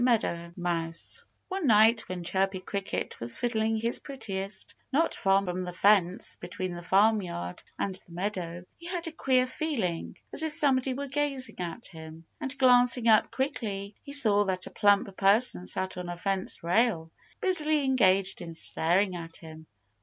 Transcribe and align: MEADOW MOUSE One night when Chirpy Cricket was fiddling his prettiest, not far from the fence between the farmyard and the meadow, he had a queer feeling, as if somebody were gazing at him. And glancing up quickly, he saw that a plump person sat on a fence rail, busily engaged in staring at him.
MEADOW 0.03 0.53
MOUSE 0.57 1.25
One 1.47 1.67
night 1.67 2.09
when 2.09 2.23
Chirpy 2.23 2.59
Cricket 2.59 3.19
was 3.19 3.37
fiddling 3.37 3.75
his 3.75 3.99
prettiest, 3.99 4.73
not 4.91 5.13
far 5.13 5.45
from 5.45 5.63
the 5.63 5.73
fence 5.73 6.37
between 6.37 6.73
the 6.73 6.81
farmyard 6.81 7.61
and 7.77 7.93
the 7.93 8.11
meadow, 8.11 8.65
he 8.79 8.87
had 8.87 9.05
a 9.05 9.11
queer 9.11 9.45
feeling, 9.45 10.17
as 10.33 10.41
if 10.41 10.53
somebody 10.53 10.95
were 10.95 11.05
gazing 11.05 11.59
at 11.59 11.85
him. 11.85 12.25
And 12.39 12.57
glancing 12.57 13.07
up 13.07 13.29
quickly, 13.29 13.93
he 14.01 14.11
saw 14.11 14.43
that 14.45 14.65
a 14.65 14.71
plump 14.71 15.15
person 15.17 15.67
sat 15.67 15.95
on 15.97 16.09
a 16.09 16.17
fence 16.17 16.63
rail, 16.63 17.11
busily 17.39 17.85
engaged 17.85 18.41
in 18.41 18.55
staring 18.55 19.15
at 19.15 19.37
him. 19.37 19.67